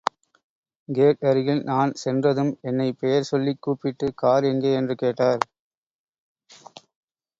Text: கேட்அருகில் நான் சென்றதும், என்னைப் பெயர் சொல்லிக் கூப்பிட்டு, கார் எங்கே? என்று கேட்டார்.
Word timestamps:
கேட்அருகில் 0.89 1.63
நான் 1.63 1.93
சென்றதும், 1.93 2.57
என்னைப் 2.61 2.97
பெயர் 2.99 3.23
சொல்லிக் 3.23 3.61
கூப்பிட்டு, 3.61 4.13
கார் 4.15 4.43
எங்கே? 4.43 4.73
என்று 4.73 4.95
கேட்டார். 4.95 5.45